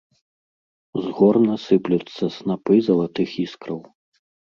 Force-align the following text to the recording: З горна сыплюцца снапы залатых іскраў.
З 1.03 1.11
горна 1.19 1.53
сыплюцца 1.65 2.33
снапы 2.39 2.73
залатых 2.91 3.29
іскраў. 3.49 3.79